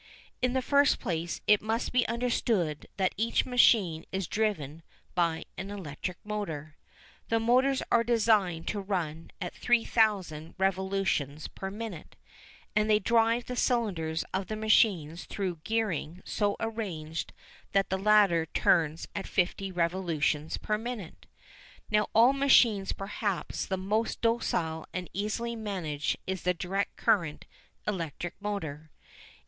In 0.41 0.53
the 0.53 0.63
first 0.63 0.97
place 0.99 1.41
it 1.45 1.61
must 1.61 1.91
be 1.91 2.07
understood 2.07 2.87
that 2.97 3.13
each 3.17 3.45
machine 3.45 4.03
is 4.11 4.25
driven 4.25 4.81
by 5.13 5.45
an 5.59 5.69
electric 5.69 6.17
motor. 6.25 6.75
The 7.29 7.39
motors 7.39 7.83
are 7.91 8.03
designed 8.03 8.67
to 8.69 8.81
run 8.81 9.29
at 9.39 9.53
3000 9.53 10.55
revolutions 10.57 11.47
per 11.49 11.69
minute, 11.69 12.15
and 12.75 12.89
they 12.89 12.97
drive 12.97 13.45
the 13.45 13.55
cylinders 13.55 14.25
of 14.33 14.47
the 14.47 14.55
machines 14.55 15.25
through 15.25 15.59
gearing 15.63 16.23
so 16.25 16.55
arranged 16.59 17.31
that 17.73 17.91
the 17.91 17.99
latter 17.99 18.47
turn 18.47 18.97
at 19.15 19.27
50 19.27 19.71
revolutions 19.71 20.57
per 20.57 20.79
minute. 20.79 21.27
Now 21.91 22.05
of 22.05 22.09
all 22.15 22.33
machines 22.33 22.91
perhaps 22.91 23.67
the 23.67 23.77
most 23.77 24.19
docile 24.21 24.87
and 24.93 25.11
easily 25.13 25.55
managed 25.55 26.17
is 26.25 26.41
the 26.41 26.55
direct 26.55 26.95
current 26.95 27.45
electric 27.87 28.33
motor. 28.41 28.89